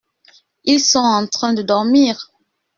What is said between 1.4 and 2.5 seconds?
de dormir.